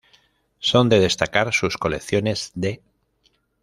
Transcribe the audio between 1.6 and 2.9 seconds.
colecciones de